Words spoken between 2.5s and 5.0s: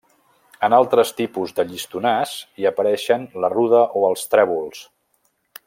hi apareixen la ruda o els trèvols.